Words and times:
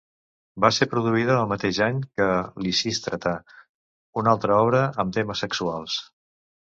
Va 0.63 0.69
ser 0.75 0.85
produïda 0.93 1.35
el 1.41 1.51
mateix 1.51 1.79
any 1.87 1.99
que 2.21 2.29
"Lysistrata", 2.67 3.35
una 4.23 4.33
altra 4.35 4.59
obra 4.67 4.85
amb 5.05 5.15
temes 5.19 5.45
sexuals. 5.47 6.01